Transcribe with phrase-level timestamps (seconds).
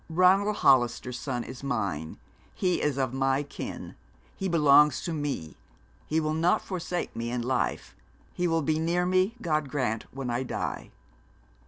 [0.09, 2.17] Ronald Hollister's son is mine;
[2.55, 3.93] he is of my kin;
[4.35, 5.53] he belongs to me;
[6.07, 7.95] he will not forsake me in life;
[8.33, 10.89] he will be near me, God grant, when I die.'